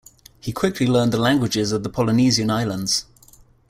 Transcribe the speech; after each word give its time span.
He 0.39 0.51
quickly 0.51 0.87
learned 0.87 1.11
the 1.11 1.19
languages 1.19 1.71
of 1.71 1.83
the 1.83 1.89
Polynesian 1.89 2.49
islands. 2.49 3.05